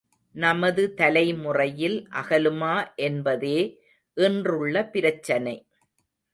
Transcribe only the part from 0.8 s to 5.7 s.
தலைமுறையில் அகலுமா என்பதே இன்றுள்ள பிரச்சனை.